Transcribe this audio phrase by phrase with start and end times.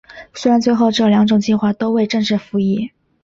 [0.33, 2.89] 虽然最后这两种计划都未正式服役。